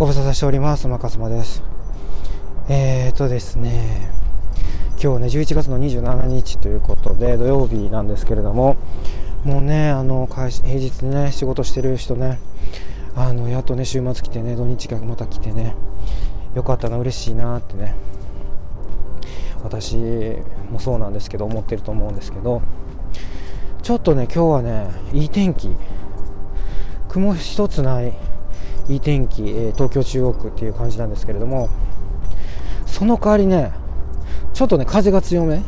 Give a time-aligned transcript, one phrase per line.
[0.00, 0.88] ご無沙汰しております。
[0.88, 1.62] マカスマです。
[2.70, 4.10] えーとですね、
[4.92, 8.78] 今日ね、11月の27日ということで、土曜日なんですけれども、
[9.44, 12.40] もうね、あの、平日ね、仕事してる人ね、
[13.14, 15.74] あの、やっとね、週末来てね、土日がまた来てね、
[16.54, 17.94] よかったな、嬉しいなってね、
[19.62, 19.98] 私
[20.70, 22.62] もそうなんですけど、思ってると思うんですけど、
[23.82, 25.76] ちょっとね、今日はね、いい天気、
[27.10, 28.14] 雲一つない
[28.90, 31.68] いい天気、え東京中央区っていう感じなんですけれども
[32.86, 33.72] その代わりね
[34.52, 35.62] ちょっとね風が強め。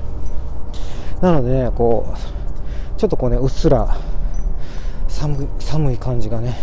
[1.21, 3.97] なのでねこうちょっとこうねうっすら
[5.07, 6.57] 寒寒い感じがね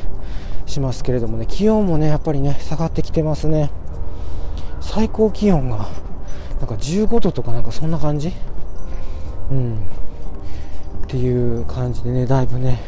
[0.66, 3.72] しますけれどもね気温もねやっぱりね下がってきてますね。
[4.82, 5.88] 最高気温が
[6.60, 8.34] なんか15度とかなんかそんな感じ。
[9.50, 9.78] うん。
[9.78, 12.82] っていう感じでねだいぶね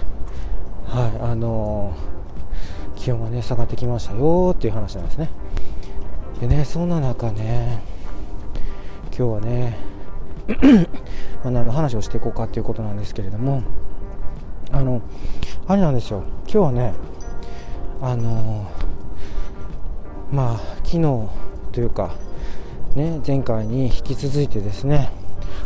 [0.88, 2.11] はいあのー
[3.02, 5.32] 気温がね下がってきましたよっていう話なんですね。
[6.40, 7.82] でねそんな中ね
[9.06, 9.78] 今日はね
[11.44, 13.64] まあ何の話をしていこうかっていうことなんですけれども
[14.72, 15.02] あの
[15.68, 16.24] あれなんですよ。
[16.44, 16.94] 今日はね
[18.02, 18.70] あの
[20.32, 21.30] まあ昨日
[21.72, 22.14] というか
[22.94, 25.12] ね前回に引き続いてですね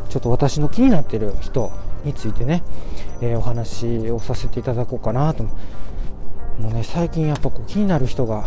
[0.07, 1.69] ちょっと私の気になってる人
[2.05, 2.63] についてね、
[3.21, 5.45] えー、お話をさせていただこうかなと。
[6.65, 8.45] もね最近やっぱこう気になる人が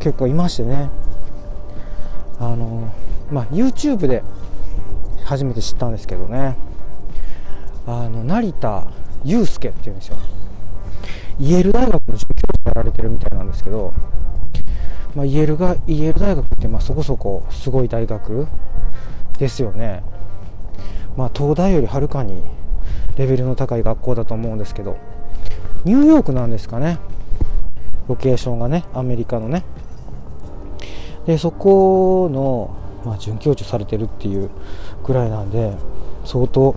[0.00, 0.90] 結構いましてね。
[2.38, 2.92] あの
[3.30, 4.22] まあ YouTube で
[5.24, 6.56] 初めて知ったんですけどね。
[7.86, 8.86] あの成田
[9.24, 10.16] 悠介っていうんですよ。
[11.38, 13.92] イェール大学の准教授やられてるみたいなんですけど、
[15.14, 18.46] まあ、イェールがイェール大学ってまあそこそこすごい大学
[19.38, 20.02] ですよね。
[21.16, 22.42] まあ東大よりはるかに
[23.16, 24.96] レベルの高い学校だと思うんですけど。
[25.84, 26.98] ニューヨークなんですかね。
[28.08, 29.64] ロケーションがねアメリカのね。
[31.26, 32.74] でそこの、
[33.04, 34.50] まあ、准教授されてるっていう
[35.02, 35.74] くらいなんで
[36.24, 36.74] 相当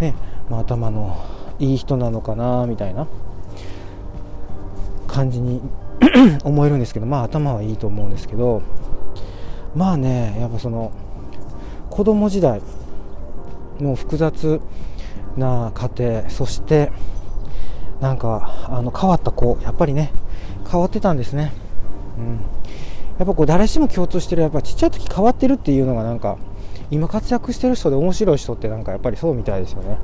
[0.00, 0.14] ね、
[0.50, 1.16] まあ、頭の
[1.58, 3.06] いい人なのかなみたいな
[5.06, 5.60] 感じに
[6.42, 8.62] 思えるんですけどまあ頭はいいと思うんですけど
[9.74, 10.92] まあねやっぱその
[11.90, 12.60] 子供時代
[13.78, 14.60] の複雑
[15.36, 16.90] な家庭そして
[18.02, 20.12] なんかあの変わった子やっぱりね
[20.70, 21.52] 変わってたんですね、
[22.18, 22.34] うん、
[23.18, 26.36] やっぱこう誰しも共通してるやっぱちっちゃい時変わってるっていうのがなんか
[26.90, 29.98] 今活躍してる人で面白い人ってなんかやっぱりそうみたいですよね。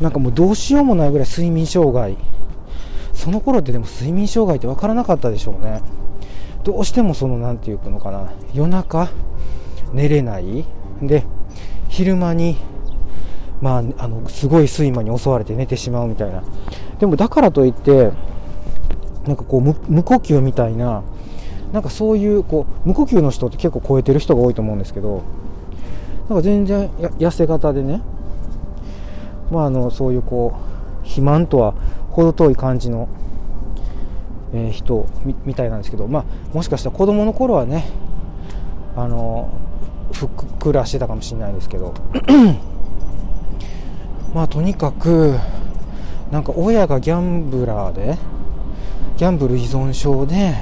[0.00, 2.16] なんかもうどうしようもないぐらい睡眠障害。
[3.12, 5.82] その頃ってでも睡眠障害って分からなかったでしょうね。
[6.64, 9.08] どうしてもその何て言うのかな夜中
[9.92, 10.64] 寝れない。
[11.00, 11.22] で
[11.88, 12.56] 昼間に
[13.60, 16.42] まあ、あのすごい睡魔に襲われて寝てしまうみたいな。
[16.98, 18.12] でもだからといって
[19.26, 21.02] なんかこう無呼吸みたいな
[21.72, 25.22] なんかそういうこう無呼吸の人って結構超えてる人が多いと思うんですけど
[26.28, 26.88] なんか全然
[27.18, 28.00] 痩せ型でね
[29.50, 31.74] まああのそういうこう肥満とは
[32.10, 33.08] 程遠い感じの、
[34.52, 35.06] えー、人
[35.44, 37.86] みたいなんですけどまあもしかしたら子供の頃はね
[38.96, 39.50] あの
[40.12, 40.28] ふっ
[40.60, 41.94] くらしてたかもしれないですけど。
[44.34, 45.38] まあとにかく
[46.32, 48.18] なんか親がギャンブラーで
[49.16, 50.54] ギャンブル依存症で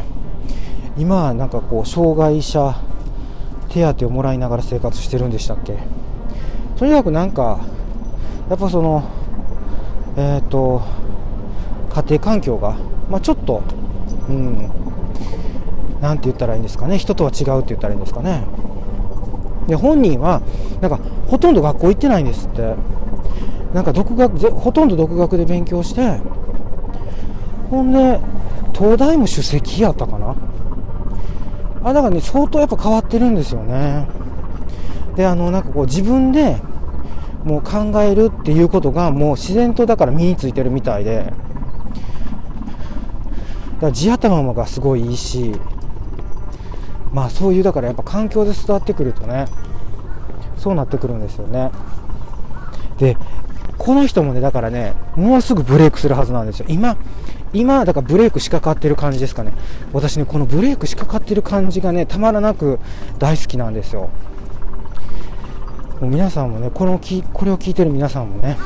[0.99, 2.79] 今はなんかこう障害者
[3.71, 5.79] 手当をもらいながら生活してるんでしたっけ？
[6.77, 7.61] とにかくなんか
[8.51, 9.05] やっぱその
[10.19, 10.83] えっ、ー、と
[11.95, 12.77] 家庭環境が、
[13.09, 13.63] まあ、ちょっと
[14.29, 14.71] うん
[16.03, 16.99] なんて言ったらいいんですかね？
[16.99, 18.45] 人とは違うって言ったらいいんですかね？
[19.67, 20.43] で本人は
[20.83, 22.75] なんかほとんど学校行ってないんですって。
[23.75, 26.21] なんか独学ほとんど独学で勉強して
[27.71, 28.21] ほんで
[28.75, 30.37] 東大も首席やったかな？
[31.85, 34.07] あだからね相当やっぱ変わってるんですよね。
[35.17, 36.57] であのなんかこう自分で
[37.45, 41.33] もう考えるっていうことがもう自然とだから身についてるみたいで。
[43.75, 45.57] だから地頭がすごいいいし
[47.13, 49.47] まあそういうだからやっぱ環境で育ってくるとね
[50.57, 51.73] そうなってくるんですよね。
[52.99, 53.17] で
[53.85, 56.67] この人もね、だからね、もうすぐブレイクするはずなんですよ。
[56.69, 56.97] 今、
[57.53, 59.53] 今、だからブレイクしかかってる感じですかね。
[59.93, 62.79] 私ね、このブレイクしかかってる感じがね、たまらなく
[63.19, 64.11] 大好きなんですよ。
[66.01, 68.57] もう皆さんもね、このき、これを聞いてる皆さんもね、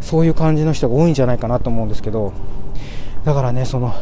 [0.00, 2.32] そういう感じの人が多いんじゃないかなと思うんですけど、
[3.24, 3.94] だからね、その、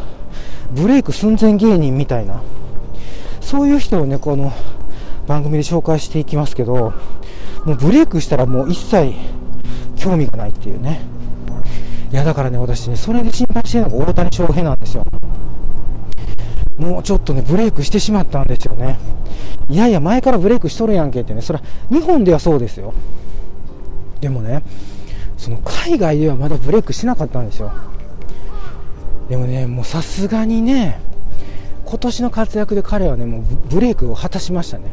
[0.71, 2.43] ブレイク寸前芸人みたいな、
[3.41, 4.53] そういう人をね、この
[5.27, 6.93] 番組で紹介していきますけど、
[7.65, 9.15] もうブレイクしたらもう一切
[9.99, 11.01] 興味がないっていうね。
[12.11, 15.05] いや、だからね、私ね、それで心配してるのが大谷翔平なんですよ。
[16.79, 18.99] もうちょっとね、ブレイクしてしまったんですよね。
[19.69, 22.95] いやいや、前からブレイクしとるやんけってね、それは日本ではそうですよ。
[24.21, 24.63] でもね、
[25.37, 27.73] その海外ではまだブレイクしなかったんですよ。
[29.29, 31.01] でもね、もうさすがにね、
[31.85, 34.93] 今年の活躍で彼はね、もうブレイクを果たしましたね。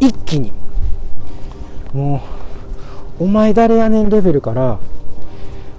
[0.00, 0.52] 一気に。
[1.92, 2.39] もう、
[3.20, 4.80] お前誰やねんレベルから、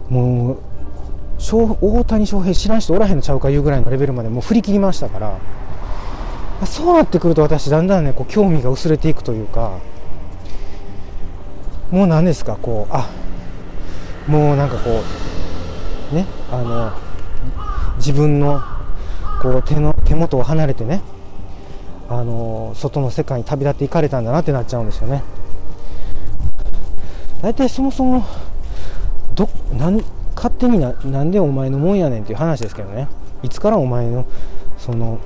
[0.09, 0.57] もう、
[1.41, 5.39] 大谷翔平知らん人おらへんのちゃうかいうぐらいのレベルまでもう振り切りましたから
[6.67, 9.79] そうなってくると私だんだんねこう興味が薄れていくというか
[11.89, 13.09] もう何ですかこうあ
[14.27, 15.01] もうなんかこ
[16.11, 16.91] うねあの
[17.97, 18.61] 自分の
[19.41, 21.01] こう手の手元を離れてね
[22.07, 25.23] あの外の世界に旅立っていかれたんだなってなっちゃうんですよね。
[27.41, 28.25] 大体そもそも
[29.33, 30.01] どなん
[30.35, 33.07] 勝手にななんでお前のもんやねんっていう話ですけどね。
[33.43, 34.25] いつからお前の
[34.77, 35.19] その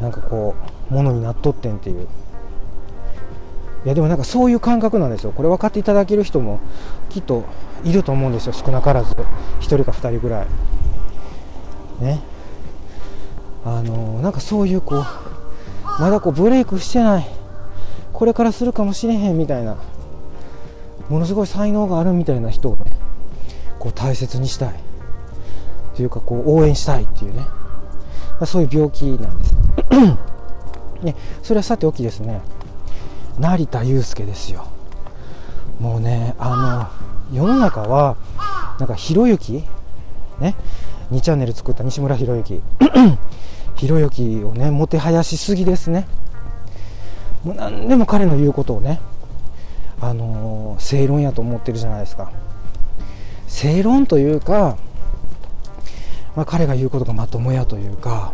[0.00, 0.54] なんかこ
[0.90, 2.06] うものになっとってんっていう。
[3.84, 5.32] いやでもなんかそういう感覚なんですよ。
[5.32, 6.60] これ分かっていただける人も
[7.08, 7.44] きっと
[7.84, 8.52] いると思うんですよ。
[8.52, 9.14] 少なからず。
[9.14, 10.46] 1人か2人ぐらい。
[12.00, 12.20] ね。
[13.64, 15.04] あのー、なんかそういうこう
[16.00, 17.26] まだこうブレイクしてない。
[18.12, 19.76] これからするかもしれへんみたいな。
[21.08, 22.92] ものすごい才能があるみたいな人をね
[23.78, 24.74] こう大切にしたい。
[25.94, 27.46] というかこう応援したいっていうね。
[28.44, 29.54] そういう病気なんです
[31.02, 32.42] ね、それはさておきですね。
[33.38, 34.66] 成田悠輔ですよ。
[35.80, 36.90] もうねあ
[37.32, 38.16] の世の中は
[38.78, 39.64] なんかひろゆき
[40.40, 40.54] ね
[41.12, 42.60] 2チャンネル作った西村博之
[43.76, 46.06] ひろゆきをねもてはやしすぎですね。
[47.44, 49.00] もう何でも彼の言うことをね
[50.00, 52.30] あの、正論やと思ってるじゃないですか。
[53.46, 54.76] 正論というか、
[56.36, 58.32] まあ、彼が言うことがまともやというか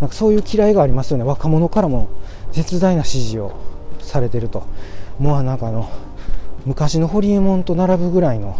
[0.00, 1.24] なんかそういう嫌いがありますよね。
[1.24, 2.08] 若者からも
[2.52, 3.52] 絶大な支持を
[4.00, 4.64] されてると。
[5.18, 5.88] もうなんかあの
[6.66, 8.58] 昔のホリエモンと並ぶぐらいの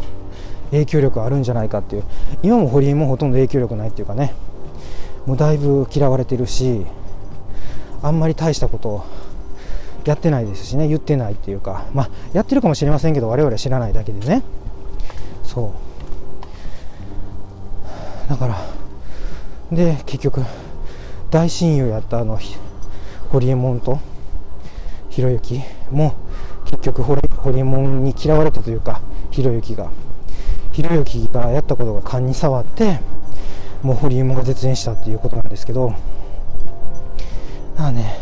[0.71, 2.05] 影響力あるんじゃないかっていう。
[2.43, 4.33] 今もホリエモンほとんど影響力ないっていうかね。
[5.27, 6.87] もうだいぶ嫌われてるし
[8.01, 9.05] あんまり大したことを
[10.07, 14.43] やってないですしね言ってないっていうかまあやってるかもしれませんけど我々知らないだけでね。
[15.43, 15.73] そ
[18.27, 18.31] う。
[18.31, 18.57] だから
[19.71, 20.43] で結局
[21.31, 22.39] 大親友やったあの
[23.31, 23.99] ホリエモンと
[25.11, 25.61] ひろゆき
[25.91, 26.15] も
[26.67, 27.17] 結局ホ
[27.51, 29.01] リエモンに嫌われたというか
[29.31, 29.91] ひろゆきが。
[30.73, 33.01] ひろゆきがやったことが勘に触って
[33.83, 35.95] もうホリエモンが絶縁したっていうことなんですけど。
[37.79, 38.19] まあね、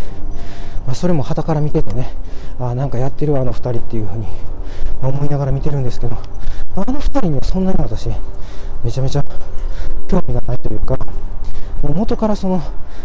[0.86, 2.12] まあ、それもはたから見ててね
[2.58, 4.26] あなんかやってるわあの2人っていうふうに
[5.02, 6.16] 思いながら見てるんですけど
[6.76, 8.08] あの2人にはそんなに私
[8.82, 9.24] めちゃめちゃ
[10.08, 10.96] 興味がないというか
[11.82, 12.62] もう元からその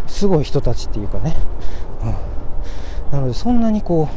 [0.07, 1.35] すごい人たちっていうかね、
[2.03, 2.05] う
[3.09, 4.09] ん、なのでそんなにこ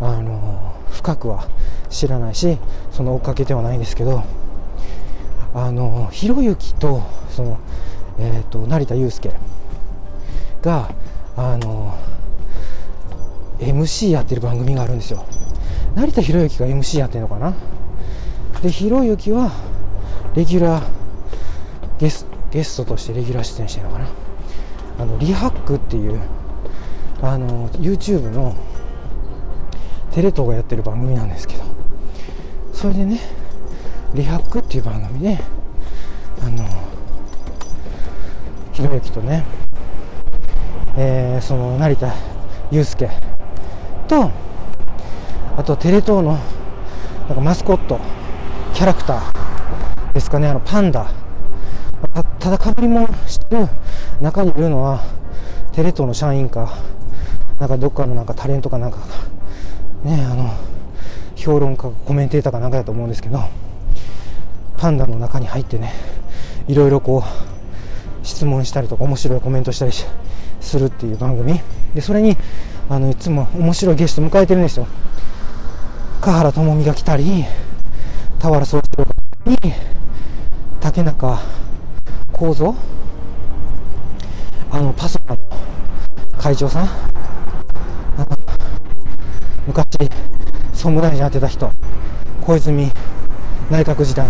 [0.00, 1.48] うあの深くは
[1.90, 2.58] 知らないし
[2.90, 4.22] その追っかけてはないんですけど
[5.54, 7.58] あのひろゆきとその、
[8.18, 9.32] えーと、成田悠輔
[10.62, 10.90] が
[11.36, 11.98] あの
[13.60, 15.24] MC やってる番組があるんですよ。
[15.94, 17.54] 成田博之が MC やってるのかな。
[18.62, 19.52] でひろゆきは
[20.34, 20.84] レギュラー
[21.98, 24.08] ゲスゲストとしてレギュラー出演してるのかな。
[24.98, 26.20] あのリハックっていう
[27.22, 28.54] あの YouTube の
[30.12, 31.70] テレ東がやってる番組なんですけど。
[32.80, 33.20] それでね
[34.14, 35.38] リハックっていう番組で
[36.42, 36.66] あの
[38.72, 39.44] ひろゆきとね、
[40.96, 42.14] えー、その成田
[42.70, 43.29] 悠輔
[44.10, 44.28] と
[45.56, 46.36] あとテレ東の
[47.28, 48.00] なんかマスコット
[48.74, 50.48] キャラクターですかね。
[50.48, 51.08] あのパンダ。
[52.40, 53.68] ただかぶりもしてる
[54.20, 55.04] 中にいるのは
[55.72, 56.72] テレ東の社員か
[57.60, 58.98] なんかどっかのなんかタレントかなんか
[60.02, 60.50] ねあの
[61.36, 63.38] 評論家コメンテーターかなんかだと思うんですけど
[64.78, 65.92] パンダの中に入ってね
[66.66, 70.10] いろいろこう質問したりとか面白いコメントしたりして
[70.60, 71.60] するっていう番組。
[71.94, 72.36] でそれに
[72.88, 74.86] あのいつも面白いゲスト迎えてるんですよ。
[76.20, 77.44] 華原朋美が来たり
[78.38, 79.06] 田原総一郎
[79.46, 79.56] に
[80.80, 81.40] 竹中
[82.32, 82.76] 幸三
[84.70, 85.38] あのパソコン
[86.38, 86.88] 会長さん
[89.66, 89.86] 昔
[90.72, 91.70] 総務大臣やってた人
[92.40, 92.90] 小泉
[93.70, 94.26] 内閣時代、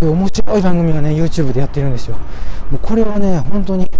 [0.00, 2.16] 面白い番組がね YouTube でやってるんですよ。
[2.70, 3.90] もうこれはね本当に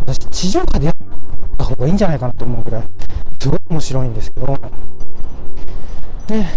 [0.00, 0.94] 私地上波でやっ
[1.58, 2.82] た方がいいんじゃないかなと思うぐらい
[3.40, 4.46] すごい面白いんですけど。
[6.28, 6.54] ね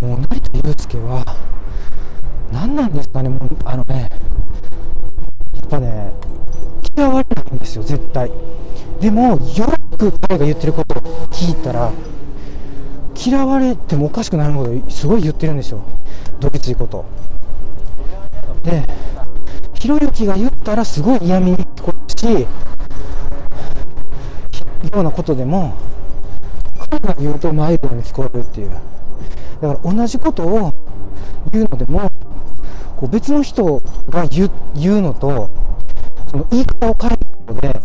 [0.00, 1.24] もう成田悠輔は
[2.52, 4.08] 何なんですかねもうあのね
[5.54, 6.12] やっぱね
[6.96, 8.30] 嫌われないんですよ絶対。
[9.00, 9.38] でもよ
[9.98, 11.90] く彼が言ってることを聞いたら
[13.16, 15.82] 嫌われてもおかしくないほどすごい言ってるんですよ。
[16.40, 17.04] どぎついこと。
[18.62, 18.86] で
[19.74, 21.92] ひろゆきが言ったらすごい嫌味に聞こ
[22.24, 22.46] えるし
[24.92, 25.76] ようなことでも
[26.90, 28.70] 彼が言うとマイルドに聞こえるっていう
[29.60, 30.72] だから同じことを
[31.52, 32.10] 言うのでも
[32.96, 34.48] こう別の人が言
[34.98, 35.50] うのと
[36.30, 37.80] その言い方を変えることで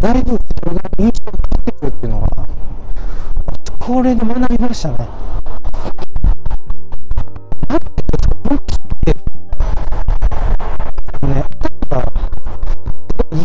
[0.00, 2.48] だいぶ人が印象が変わってくるっていうのは
[3.78, 4.90] これで学びました。
[4.90, 5.08] ね、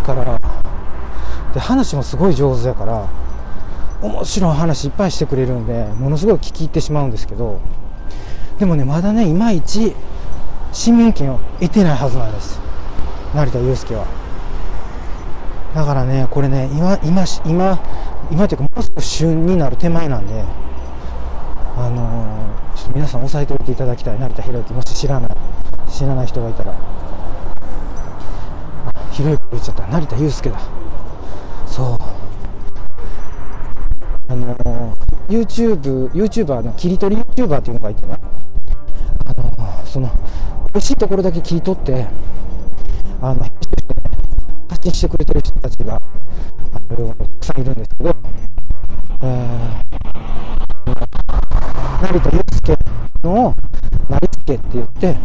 [0.05, 0.39] から。
[1.53, 3.07] で話もすごい上手やから
[4.01, 7.62] 面白い話いっぱいしてくれるんでものすごい聞き入ってしまうんですけど
[8.59, 9.95] でもねまだねいまいち
[10.74, 12.59] 市民権を得てないはずなんです。
[13.33, 14.05] 成田悠介は。
[15.74, 17.79] だからねこれね今今今
[18.29, 20.43] 今というかもう少し旬になる手前なんで
[21.77, 24.19] あのー、ちょっと皆さん押さえておいていただきたい。
[24.19, 25.31] 成田博之もし知らない
[25.89, 26.94] 知らない人がいたら。
[29.55, 29.88] 言っちゃった。
[29.88, 30.59] 成田悠介だ。
[31.65, 31.97] そう。
[34.27, 38.17] あのー、YouTube、YouTuber の切り取り YouTuber っていうのがいてね。
[39.25, 40.09] あのー、その
[40.74, 42.05] 美味しいところだけ切り取って
[43.21, 43.45] あの
[44.69, 46.00] 発信してくれてる人たちがあ
[46.93, 48.15] のたくさんいるんですけど、
[49.21, 52.77] えー、成田悠介
[53.24, 53.55] のを
[54.09, 55.15] 成助って言って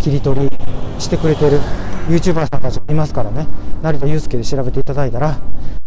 [0.00, 0.50] 切り取り
[0.98, 1.60] してくれてる。
[2.08, 3.46] YouTuber さんたちいますからね。
[3.82, 5.38] 成田悠介で調べていただいたら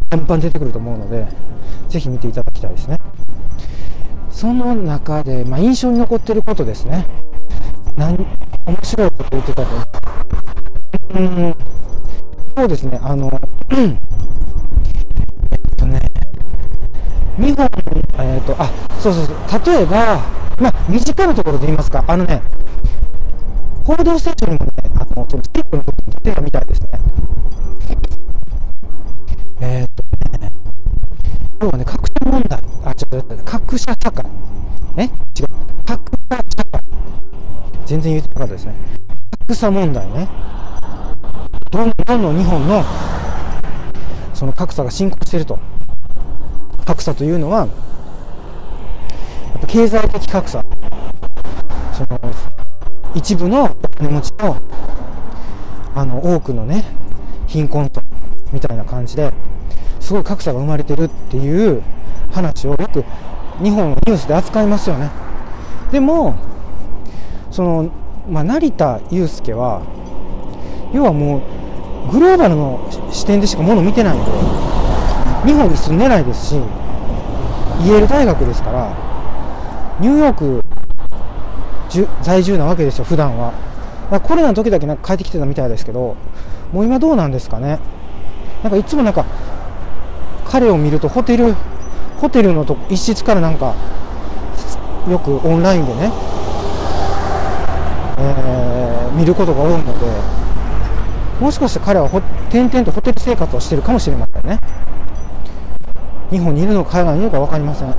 [0.10, 1.28] パンパン出てくると思うので
[1.90, 2.98] ぜひ見ていただきたいですね。
[4.30, 7.08] その中で、まあ、印象に残ってることですね。
[7.96, 8.18] 何
[8.66, 9.68] 面白いこと言ってたと。
[11.16, 11.56] うん
[12.58, 13.00] そうですね。
[13.02, 13.32] あの
[13.72, 13.98] えっ
[15.78, 16.00] とね
[17.38, 17.70] 日本
[18.20, 18.70] えっ、ー、とあ
[19.00, 19.76] そうそうそう。
[19.78, 20.22] 例えば
[20.60, 22.04] まあ身近なところで言いますか。
[22.08, 22.42] あのね
[23.86, 26.88] 報道ステーションにもねあのそのステップの時に出てみたいですね。
[29.62, 30.04] えっ、と
[30.40, 30.52] ね
[31.62, 32.60] 要はね格差問題。
[32.84, 34.26] あ違う違う格差社会
[34.96, 35.48] ね違う。
[35.86, 36.82] 格差社会
[37.86, 38.76] 全然言ってなかったですね。
[39.40, 40.28] 格差問題ね。
[41.72, 42.84] どんどんどん日本の
[44.34, 45.60] その格差が進行していると。
[46.86, 47.70] 格差というのはやっ
[49.62, 50.64] ぱ経済的格差。
[51.94, 52.20] その
[53.16, 54.62] 一部のお金持ちの
[55.96, 56.84] あの多くのね
[57.48, 58.02] 貧困と
[58.52, 59.32] みたいな感じで
[60.00, 61.82] すごい格差が生まれてるっていう
[62.32, 63.04] 話をよく
[63.64, 65.10] 日本のニュースで扱いますよね。
[65.92, 66.36] でも
[67.50, 67.92] その、
[68.30, 69.82] まあ、成田悠輔は
[70.94, 71.42] 要はも
[72.08, 74.32] うグローバルの視点でしかもの見てないんで
[75.46, 80.64] 日本に住んでないですしイェール大学ですからニューヨーク
[82.22, 83.75] 在住なわけですよ普段は。
[84.06, 86.16] コロナの時だけなんか帰ってきてたみたいですけど
[86.72, 87.80] もう今どうなんですかね。
[88.64, 89.26] なんかいつもなんか
[90.46, 91.56] 彼を見るとホテル
[92.18, 93.76] ホテルのと一室からなんか
[95.10, 96.12] よくオンラインでね、
[98.18, 100.06] えー、見ることが多いので
[101.40, 104.60] もしかして彼は転々とホテル生活をしてるかもしれませんね。
[106.32, 107.96] 日本にいるのか海外にいるのか分かりません、ま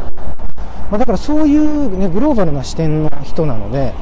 [0.92, 3.94] あ、だからそういう、ね、グローバルな視点の人なので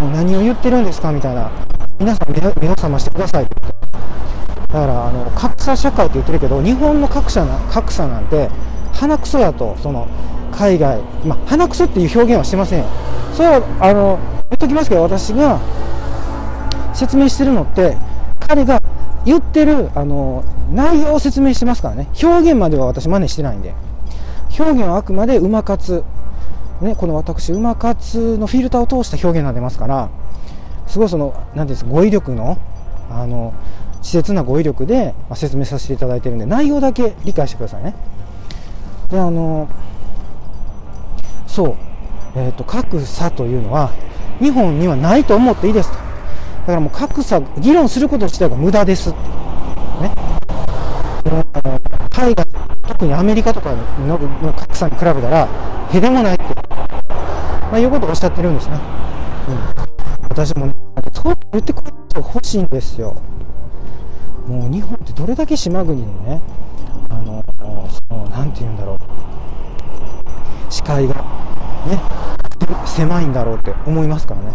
[0.00, 1.50] もう何を言ってるんですかみたいな。
[1.98, 3.44] 皆さん目を覚ましてください。
[3.44, 8.48] ってだからあの格差社会って言ってるけど日本の格差な格差なんて
[8.92, 10.08] 鼻くそやとその
[10.50, 12.86] 海外、まあ、鼻くそっていう表現はしてませんよ。
[13.34, 14.18] それはあの
[14.50, 15.60] 言っときますけど私が
[16.94, 17.96] 説明してるのって
[18.40, 18.82] 彼が
[19.24, 22.08] 言ってるあの内容を説明してますからね。
[22.22, 23.74] 表現までは私真似してないんで。
[24.58, 26.02] 表現はあくまで馬活。
[26.82, 30.10] ね、この私馬活のフィルターを通した表現が出ますから
[30.88, 32.58] すごいその何ていうんですか語彙力の
[33.08, 33.54] あの
[33.98, 37.94] 稚拙な語彙力で説明させていただいてるんで内容だけ理解してくださいね。
[39.10, 39.68] であの
[41.46, 41.76] そう、
[42.34, 43.92] えーと、格差というのは
[44.40, 45.96] 日本にはないと思っていいですと。
[45.96, 46.02] だ
[46.66, 49.16] からもう格差議論すること自体が無駄ですね。
[52.10, 52.71] 海外
[53.02, 53.74] 特にアメリカとか
[54.06, 54.16] の
[54.52, 55.48] 格差に比べたら
[55.92, 58.78] へでもないって、まあ、いうことをおっしゃってるんですね、
[59.48, 60.74] うん、私もね
[61.12, 63.16] そう言ってくれる人欲しいんですよ。
[64.46, 66.40] もう日本ってどれだけ島国でね
[67.10, 67.44] あの
[68.08, 70.72] そのなんて言うんだろう。
[70.72, 71.98] 視界がね
[72.86, 74.52] 狭いんだろうって思いますからね。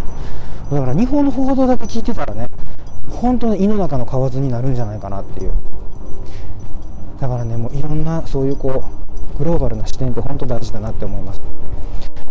[0.72, 2.48] だから日本の報道だけ聞いてたらね
[3.10, 5.54] 本当に胃の中の蛙になるんじゃないかなっていう。
[7.20, 8.86] だからねもういろんなそういうこ
[9.36, 11.42] うグローバルな視点って本当大事だなって思います。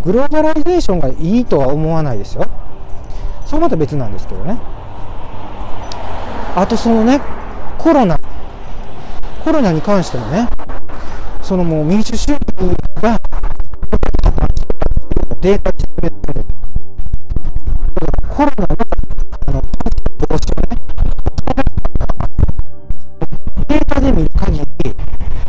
[0.04, 2.46] グローバライゼーションがいいとは思わないですよ。
[3.44, 4.58] それまた別なんですけどね。
[6.54, 7.20] あとそのね
[7.78, 8.18] コロナ。
[9.44, 10.48] コロナに関してもね
[11.40, 12.40] そのもう民主主義
[13.00, 13.20] が
[15.40, 16.10] データで説明
[18.28, 18.95] コロナの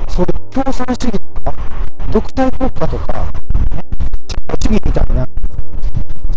[0.07, 1.53] そういう共産主義とか
[2.11, 3.83] 独裁国家とか、ね、
[4.61, 5.27] 主義みたいな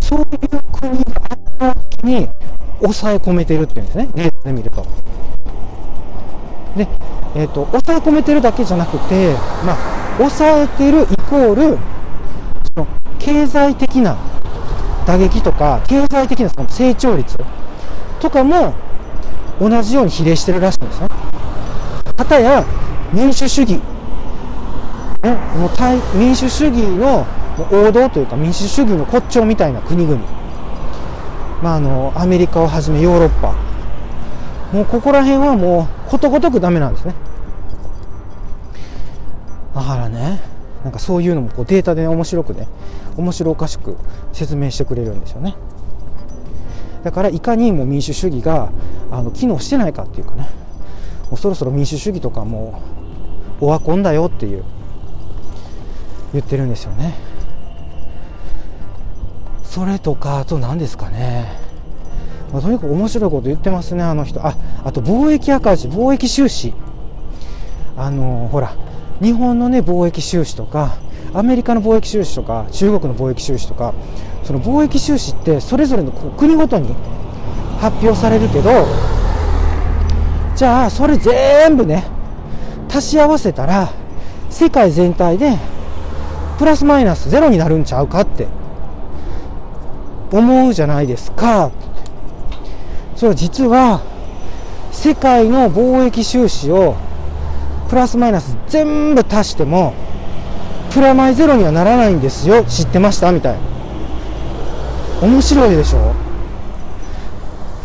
[0.01, 0.29] そういう
[0.73, 2.29] 国が圧倒的に
[2.81, 4.85] 抑え込めてるっていうんですねデータで見ると。
[6.77, 6.87] で、
[7.35, 11.79] えーと、抑え込めてるだけじゃなくて、まあ、抑えてるイコール
[12.75, 12.87] その
[13.19, 14.17] 経済的な
[15.07, 17.37] 打撃とか経済的なその成長率
[18.21, 18.75] とかも
[19.61, 21.09] 同じように比例してるらしいんですね。
[22.17, 22.65] かたや
[23.13, 23.81] 民主主義、
[25.23, 27.27] ね、もう対民主主義の
[27.71, 30.21] 王道というか民主主義の骨頂みたいな国々、
[31.63, 33.55] まあ、あのアメリカをはじめヨーロッパ。
[34.73, 37.15] もうここら辺はもうことごとくダメなんですね。
[39.75, 40.41] だからね
[40.85, 42.67] なんかそういうのもこうデータで、面白くね
[43.17, 43.97] 面白おかしく
[44.33, 45.57] 説明してくれるんですよね。
[47.03, 48.71] だからいかにも民主主義が
[49.11, 50.49] あの機能してないかっていうかね。
[51.31, 52.83] もうそろそろ民主主義とかも
[53.61, 54.65] うオワコンだよっていう
[56.33, 57.15] 言ってるんですよね。
[59.65, 61.53] それとかあと何ですかね、
[62.53, 64.45] まあ、とにかく面白いこと言ってますねあの人。
[64.45, 66.75] ああと貿易赤字貿易収支。
[67.97, 68.75] あのほら
[69.21, 70.97] 日本のね貿易収支とか
[71.35, 73.95] アメリカの貿易収支とか中国の貿易収支とか
[74.43, 76.95] その貿易収支ってそれぞれの国ごとに
[77.79, 78.87] 発表されるけど
[80.61, 82.05] じゃあそれ全部ね
[82.91, 83.91] 足し合わせたら
[84.51, 85.57] 世界全体で
[86.59, 88.47] プラスマイナスゼロになるんちゃうかって
[90.31, 91.71] 思うじゃないですか。
[93.17, 94.03] それは実は
[94.93, 96.95] 世界の貿易収支を
[97.89, 99.95] プラスマイナス全部足しても
[100.93, 102.65] プラマイゼロにはならないんですよ。
[102.65, 103.33] 知ってました？
[103.33, 103.61] みたいな。
[105.23, 106.15] 面白いでしょ？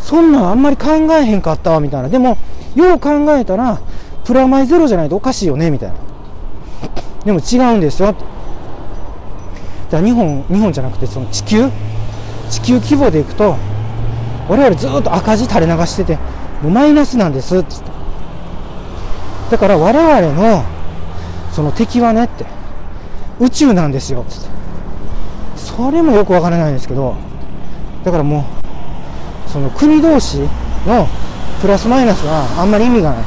[0.02, 2.10] そんなんあんまり考えへんかったわみたいな。
[2.10, 2.38] でも
[2.76, 3.80] よう考えたら
[4.24, 5.96] プラマイゼロじゃないとおかしいよねみたいな。
[7.26, 8.16] でも違うんですよ
[9.90, 11.70] じゃあ日本日本じゃなくてその地球。
[12.50, 13.56] 地球規模でいくと
[14.48, 16.16] 我々ずっと赤字垂れ流してて
[16.62, 17.92] もうマイナスなんですっつって。
[19.52, 20.64] だから我々の
[21.52, 22.46] その敵はねって。
[23.40, 24.50] 宇宙なんですよつって。
[25.58, 27.16] それもよくわからないんですけど
[28.04, 28.46] だからも
[29.48, 30.40] うその国同士
[30.86, 31.08] の
[31.66, 33.24] プラスマイナスはあんまり意味がない。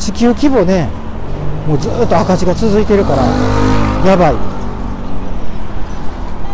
[0.00, 0.88] 地球規模で
[1.64, 3.22] もうずっと赤字が続いてるから
[4.04, 4.34] やばい。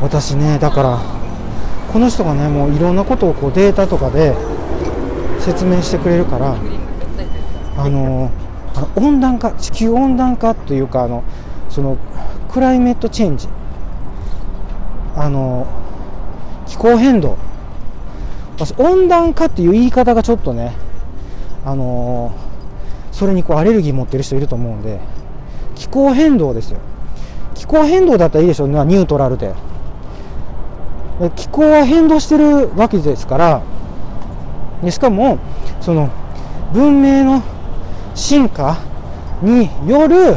[0.03, 1.01] 私ねだから
[1.91, 4.37] この人がねもういろんなことをこうデータとかで
[5.41, 6.55] 説明してくれるから
[7.79, 8.31] あの
[8.75, 11.25] あの温暖化地球温暖化というかあの
[11.71, 11.97] その
[12.53, 13.49] クライメットチェンジ。
[15.17, 15.67] あの
[16.67, 17.39] 気候変動。
[18.79, 20.75] 温暖化っていう言い方がちょっとね
[21.65, 22.35] あの
[23.13, 25.01] それにこうアレルギー持ってる人いると思うんで
[25.75, 26.79] 気候変動ですよ。
[27.55, 28.69] 気候変動だったらいいでしょう。
[28.69, 29.55] ねニュートラルで。
[31.35, 33.63] 気候は変動してるわけですから
[34.83, 35.39] でしかも
[35.81, 36.11] その
[36.75, 37.43] 文明の
[38.15, 38.79] 進化
[39.43, 40.37] による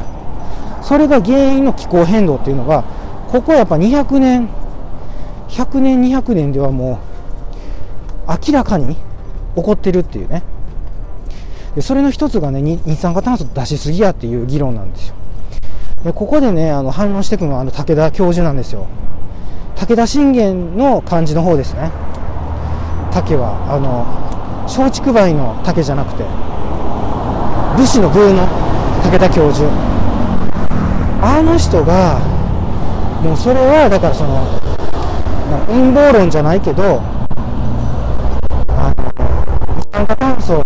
[0.82, 2.84] それが原因の気候変動っていうのが
[3.27, 4.49] ここはやっぱ200年
[5.49, 7.09] 100年200年ではもう
[8.29, 8.95] 明らかに
[9.55, 10.43] 起こってるっていうね。
[11.75, 15.15] でそれの一つがね二酸化炭素出しすぎやっていう議論なんですよ。
[16.03, 18.87] でここでねあの反論していくのはあの武田教授なんですよ。
[19.75, 21.91] 武田信玄の漢字の方ですね。
[23.11, 24.05] 竹はあの
[24.67, 26.23] 松竹梅の竹じゃなくて
[27.77, 28.45] 武士の武の
[29.03, 29.67] 武田教授。
[31.21, 32.19] あの人が
[33.23, 34.45] もうそれはだからその
[35.67, 37.01] 陰謀論じゃないけど
[40.49, 40.65] 酸化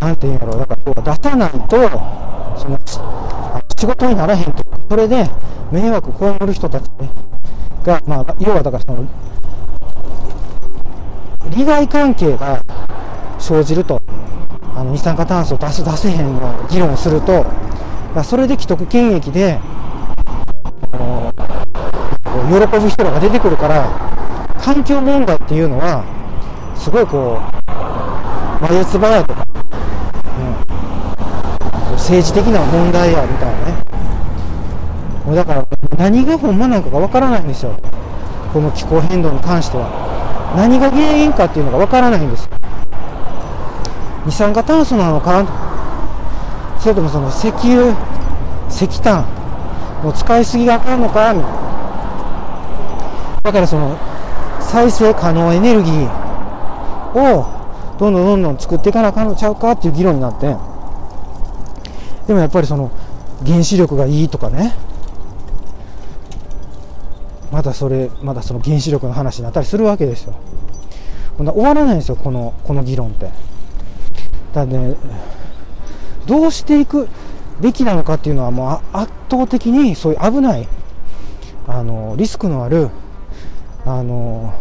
[0.00, 0.58] なんていうんやろう。
[0.58, 1.76] だから出さないと
[2.58, 2.78] その
[3.76, 4.64] 仕事にならへんと。
[4.88, 5.28] それで
[5.70, 6.84] 迷惑を被る人たち
[7.84, 9.06] が、まあ、要はだからその
[11.50, 12.62] 利害関係が
[13.38, 14.00] 生じると。
[14.74, 17.44] あの二酸化炭素出す出せへんの議論をすると。
[18.24, 19.58] それで既得権益で
[22.48, 23.86] 喜ぶ人らが出てくるから
[24.62, 26.04] 環境問題っていうのは
[26.76, 29.44] すごいこう眉唾やとか、
[31.90, 33.82] うん、政治的な問題やみたいなね。
[35.26, 35.66] もうだから
[35.98, 37.76] 何がほんまなのかがわからないんですよ。
[38.52, 39.90] この気候変動に関しては。
[40.56, 42.46] 何が原因かっていうのがわからないんです
[44.26, 45.46] 二酸化炭素なのか
[46.78, 47.96] それともその石油
[48.68, 49.24] 石炭
[50.04, 51.62] の使いすぎがあかんのかみたいな。
[53.42, 54.11] だからその
[54.72, 57.46] 再生可能エネルギーを
[57.98, 60.56] どんどんどんどん作っていかなあかんのちゃうかっていう議論になって
[62.26, 62.90] でもやっぱりその
[63.44, 64.74] 原子力がいいとかね。
[67.50, 70.34] まだそれまだその原子力の話になったりするわけですよ。
[71.36, 73.30] 終わらないんですよこのこの議論って。
[74.54, 74.96] だね
[76.24, 77.08] どうしていく
[77.60, 80.66] べきなのかっていうのはもう圧倒的にそういう危ない
[81.66, 82.88] あのリスクのある
[83.84, 84.54] あの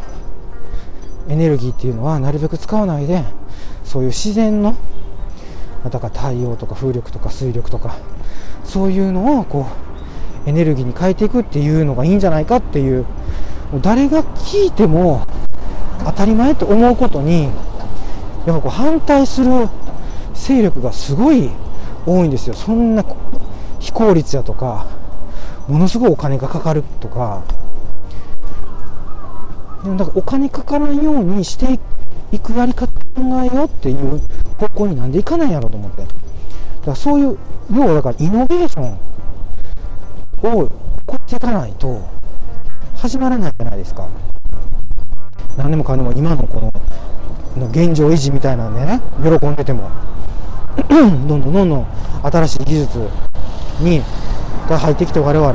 [1.29, 3.23] エネルギーっていうのはなるべく使わないで
[3.83, 4.75] そういう自然の
[5.83, 7.97] だから太陽とか風力とか水力とか
[8.63, 9.67] そういうのをこ
[10.45, 13.05] うエネルギーに変えていくっていうのがいいんじゃないかっていう
[13.81, 15.25] 誰が聞いても
[16.05, 17.51] 当たり前と思うことにやっ
[18.45, 19.69] ぱこう反対する
[20.33, 21.51] 勢力がすごい
[22.05, 22.55] 多いんですよ。
[22.55, 23.05] そんな
[23.79, 24.87] 非効率やとか
[25.67, 27.43] ものすごいお金がかかるとか
[29.83, 31.79] だからお金かからんようにして
[32.31, 34.21] いくやり方考えようっていう
[34.57, 36.03] 方向になんでいかないんやろうと思って。
[36.03, 36.13] だか
[36.85, 37.37] らそういう
[37.73, 38.93] 要はだからイノベーション
[40.43, 42.07] を起こっていかないと
[42.95, 44.07] 始まらないじゃないですか。
[45.57, 49.89] 何でもかんでも今のこの現状維持みたいなんでね喜んでても。
[50.87, 51.87] どんどんどんどん
[52.23, 53.09] 新しい技術
[53.81, 54.01] に
[54.69, 55.51] が入ってきて我々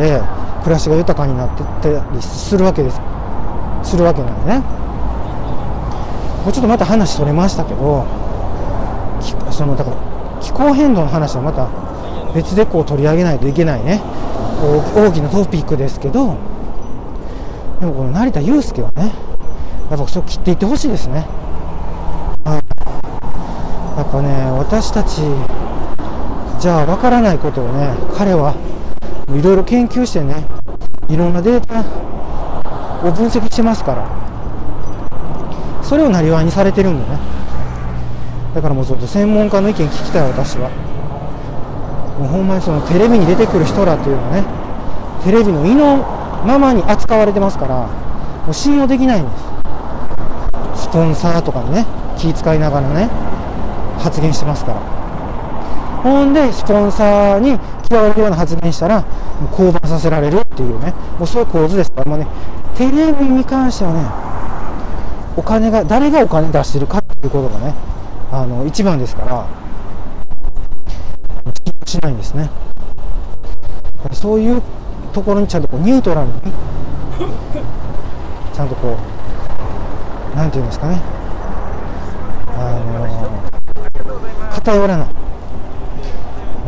[0.62, 3.00] 暮らしが豊かになっていったりするわけです。
[3.86, 4.58] するわけなんでね。
[6.44, 8.06] もうちょっとまた話それましたけど
[9.50, 9.96] そのだから
[10.40, 11.68] 気候変動の話はまた
[12.34, 14.00] 別でこう取り上げないといけないね。
[14.94, 16.36] 大きなトピックですけど。
[17.80, 19.12] でもこの成田悠介はね
[19.90, 21.26] やっぱそう切っていってほしいですね。
[22.44, 25.22] やっぱね私たち
[26.58, 28.54] じゃあ分からないことをね彼は
[29.34, 30.46] いろいろ研究してね
[31.08, 31.82] いろんなデータ
[33.08, 34.06] を分析してますから。
[35.82, 37.18] それをなりわいにされてるんでね。
[38.54, 40.68] だからもうちょっと専門家の意見聞きたい私は。
[42.18, 44.44] もうほんまにそのテレビに出てくる人らっていうのはね
[45.22, 45.98] テレビの意の
[46.46, 49.36] ままに扱われてますからもう信用できないんで
[50.74, 50.86] す。
[50.88, 53.08] スポンサーとかにね気遣いながらね
[53.98, 54.80] 発言してますから。
[56.02, 57.58] ほんでスポンサーに
[57.90, 59.06] 嫌われるような発言したらも
[59.52, 61.92] う降板させられるっていうねもうそういう構図です。
[61.92, 62.26] からもうね
[62.76, 64.06] テレビに関してはね
[65.36, 67.74] お金が誰がお金出してるかっていうことがね
[68.30, 69.46] あの一番ですから
[71.86, 72.50] しないんですね。
[74.12, 74.62] そういう
[75.12, 76.34] ところにちゃんとこうニュートラルに
[78.52, 78.96] ちゃんとこ
[80.32, 81.00] う何て言うんですかね。
[82.58, 85.08] あの偏らない。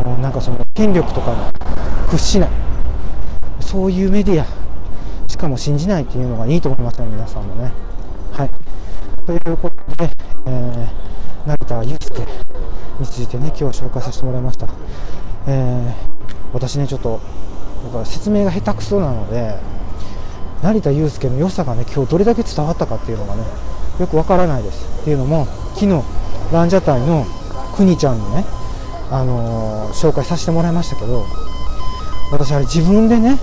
[0.05, 1.39] もうなんかその権力とかに
[2.11, 2.51] 屈しない。
[3.61, 4.47] そういうメディア
[5.39, 7.71] しかも信じないっていうのがいいと思いますよ皆さんもね。
[8.33, 8.51] はい。
[9.25, 10.11] ということで、
[10.47, 12.27] えー、成田悠介
[12.99, 14.67] についてね今日紹介させてもらいました、
[15.47, 15.93] えー、
[16.53, 17.21] 私ねちょっと
[17.85, 19.55] だから説明が下手くそなので
[20.65, 23.45] 成田悠介の良さがね今日どれだけ伝わったかっていうのがね
[24.01, 25.03] よくわからないです。
[25.03, 25.47] っていうのも
[25.77, 26.03] 昨日
[26.53, 27.25] ランジャタイの
[27.77, 28.45] くにちゃんのね、
[29.13, 31.25] あのー、紹介させてもらいましたけど
[32.33, 33.39] 私あれ自分でね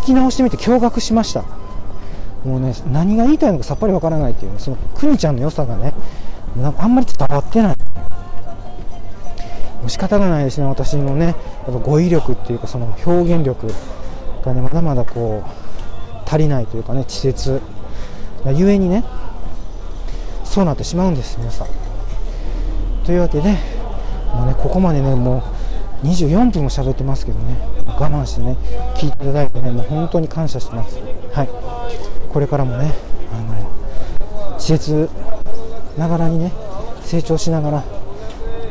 [0.00, 1.44] 聞き直してみて驚愕しました。
[2.44, 5.92] もうね何が言いたいのかさっぱりわからないっていう、ね、そのくにちゃんの良さがね
[6.78, 7.76] あんまり伝わってない。
[9.80, 11.36] もう仕方がないですね私のねやっ
[11.66, 13.72] ぱ語彙力っていうかその表現力
[14.44, 17.60] がねまだまだこう足りないというかね稚拙。
[18.54, 19.04] ゆえにね
[20.44, 21.68] そうなってしまうんです皆さん。
[23.04, 23.50] というわけで
[24.34, 25.42] もうねここまでねも
[26.02, 27.79] う24分も喋ってますけどね。
[28.00, 28.56] 我慢してね
[28.96, 30.98] 聞いていただいてねもう本当に感謝してます。
[31.32, 31.48] はい。
[32.32, 32.92] これからもね
[33.32, 35.10] あの施設
[35.98, 36.52] ながらにね
[37.02, 37.84] 成長しながら、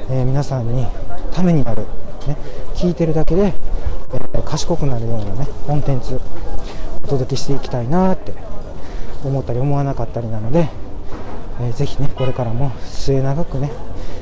[0.09, 0.87] えー、皆さんに
[1.31, 1.83] ためになる、
[2.27, 2.37] ね、
[2.73, 3.53] 聞いてるだけで、
[4.13, 6.19] えー、賢くなるようなねコンテンツ
[7.03, 8.33] お届けしていきたいなって
[9.23, 10.69] 思ったり思わなかったりなので、
[11.61, 13.71] えー、ぜひねこれからも末永くね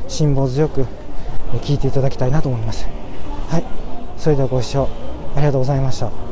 [0.08, 0.86] 辛抱強く
[1.62, 2.88] 聞いていただきたいなと思います。
[4.28, 4.90] それではご視聴
[5.36, 6.27] ありがとうございました。